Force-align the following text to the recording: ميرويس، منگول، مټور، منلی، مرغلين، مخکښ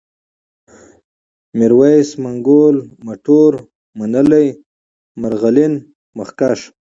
ميرويس، 1.57 2.09
منگول، 2.23 2.75
مټور، 3.05 3.53
منلی، 3.99 4.47
مرغلين، 5.21 5.73
مخکښ 6.17 6.59